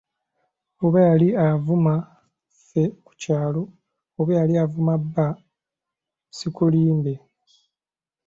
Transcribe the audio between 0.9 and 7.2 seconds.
yali avuma ffe kulwayo, oba yali avuma bba, ssiikulimbe.